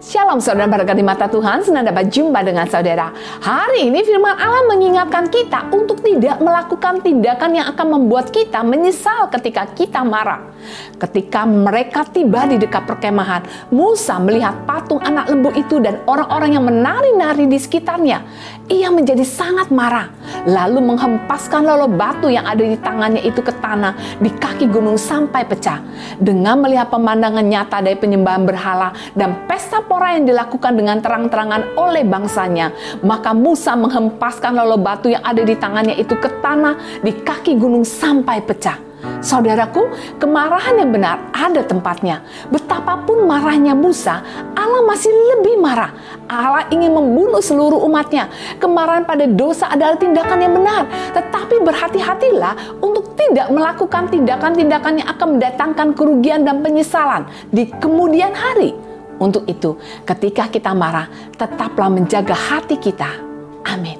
Shalom 0.00 0.40
saudara 0.40 0.64
berkat 0.64 0.96
di 0.96 1.04
mata 1.04 1.28
Tuhan, 1.28 1.60
senang 1.60 1.84
dapat 1.84 2.08
jumpa 2.08 2.40
dengan 2.40 2.64
saudara. 2.64 3.12
Hari 3.44 3.92
ini 3.92 4.00
firman 4.00 4.32
Allah 4.32 4.64
mengingatkan 4.72 5.28
kita 5.28 5.68
untuk 5.68 6.00
tidak 6.00 6.40
melakukan 6.40 7.04
tindakan 7.04 7.52
yang 7.52 7.68
akan 7.68 8.00
membuat 8.00 8.32
kita 8.32 8.64
menyesal 8.64 9.28
ketika 9.28 9.68
kita 9.68 10.00
marah. 10.00 10.56
Ketika 10.96 11.44
mereka 11.44 12.08
tiba 12.08 12.48
di 12.48 12.56
dekat 12.56 12.88
perkemahan, 12.88 13.44
Musa 13.68 14.16
melihat 14.16 14.64
patung 14.64 15.04
anak 15.04 15.28
lembu 15.28 15.52
itu 15.52 15.76
dan 15.84 16.00
orang-orang 16.08 16.56
yang 16.56 16.64
menari-nari 16.64 17.44
di 17.44 17.60
sekitarnya. 17.60 18.24
Ia 18.72 18.88
menjadi 18.88 19.28
sangat 19.28 19.68
marah, 19.68 20.08
lalu 20.44 20.82
menghempaskan 20.82 21.64
lolo 21.64 21.88
batu 21.88 22.28
yang 22.28 22.44
ada 22.44 22.60
di 22.60 22.76
tangannya 22.78 23.22
itu 23.24 23.40
ke 23.40 23.52
tanah 23.58 24.20
di 24.20 24.30
kaki 24.32 24.68
gunung 24.68 25.00
sampai 25.00 25.46
pecah. 25.46 25.80
Dengan 26.20 26.60
melihat 26.60 26.92
pemandangan 26.92 27.44
nyata 27.44 27.80
dari 27.80 27.96
penyembahan 27.96 28.44
berhala 28.44 28.92
dan 29.16 29.46
pesta 29.48 29.80
pora 29.80 30.18
yang 30.18 30.28
dilakukan 30.28 30.76
dengan 30.76 31.00
terang-terangan 31.00 31.78
oleh 31.78 32.04
bangsanya, 32.04 32.74
maka 33.00 33.32
Musa 33.32 33.78
menghempaskan 33.78 34.52
lolo 34.56 34.76
batu 34.76 35.08
yang 35.08 35.22
ada 35.24 35.40
di 35.40 35.54
tangannya 35.56 35.96
itu 35.96 36.12
ke 36.18 36.28
tanah 36.44 37.00
di 37.00 37.12
kaki 37.14 37.56
gunung 37.56 37.86
sampai 37.86 38.42
pecah. 38.44 38.89
Saudaraku, 39.20 39.92
kemarahan 40.16 40.80
yang 40.80 40.90
benar 40.92 41.20
ada 41.36 41.60
tempatnya. 41.60 42.24
Betapapun 42.48 43.28
marahnya 43.28 43.76
Musa, 43.76 44.24
Allah 44.56 44.80
masih 44.84 45.12
lebih 45.36 45.60
marah. 45.60 45.92
Allah 46.24 46.64
ingin 46.72 46.92
membunuh 46.92 47.40
seluruh 47.44 47.80
umatnya. 47.84 48.32
Kemarahan 48.56 49.04
pada 49.04 49.28
dosa 49.28 49.68
adalah 49.68 49.96
tindakan 50.00 50.38
yang 50.40 50.54
benar. 50.56 50.88
Tetapi 51.12 51.56
berhati-hatilah 51.60 52.80
untuk 52.80 53.12
tidak 53.20 53.52
melakukan 53.52 54.08
tindakan-tindakan 54.08 55.04
yang 55.04 55.08
akan 55.12 55.28
mendatangkan 55.36 55.88
kerugian 55.92 56.40
dan 56.48 56.64
penyesalan 56.64 57.28
di 57.52 57.68
kemudian 57.76 58.32
hari. 58.32 58.72
Untuk 59.20 59.44
itu, 59.44 59.76
ketika 60.08 60.48
kita 60.48 60.72
marah, 60.72 61.04
tetaplah 61.36 61.92
menjaga 61.92 62.32
hati 62.32 62.80
kita. 62.80 63.20
Amin. 63.68 63.99